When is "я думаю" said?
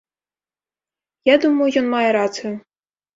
1.31-1.67